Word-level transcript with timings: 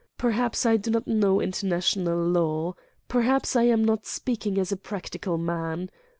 Per 0.17 0.31
haps 0.31 0.65
I 0.65 0.77
do 0.77 0.89
not 0.89 1.05
know 1.05 1.39
international 1.39 2.17
law. 2.25 2.73
Perhaps 3.07 3.55
I 3.55 3.65
am 3.65 3.85
not 3.85 4.07
speaking 4.07 4.57
as 4.57 4.71
a 4.71 4.75
practical 4.75 5.37
man. 5.37 5.91